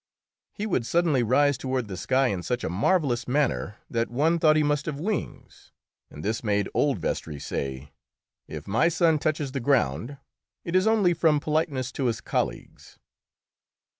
He 0.51 0.65
would 0.65 0.87
suddenly 0.87 1.21
rise 1.21 1.59
toward 1.59 1.87
the 1.87 1.95
sky 1.95 2.29
in 2.29 2.41
such 2.41 2.63
a 2.63 2.71
marvellous 2.71 3.27
manner 3.27 3.77
that 3.87 4.09
one 4.09 4.39
thought 4.39 4.55
he 4.55 4.63
must 4.63 4.87
have 4.87 4.99
wings, 4.99 5.71
and 6.09 6.25
this 6.25 6.43
made 6.43 6.67
old 6.73 6.97
Vestris 6.97 7.45
say, 7.45 7.91
"If 8.47 8.67
my 8.67 8.87
son 8.87 9.19
touches 9.19 9.51
the 9.51 9.59
ground 9.59 10.17
it 10.65 10.75
is 10.75 10.87
only 10.87 11.13
from 11.13 11.39
politeness 11.39 11.91
to 11.91 12.05
his 12.05 12.19
colleagues." 12.19 12.97